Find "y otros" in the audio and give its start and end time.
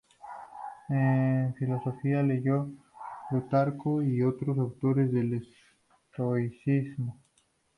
4.01-4.57